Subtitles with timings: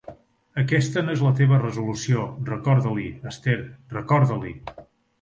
[0.61, 3.57] Aquesta no és la teva resolució, recorda-li, Esther,
[3.99, 4.61] recorda-li!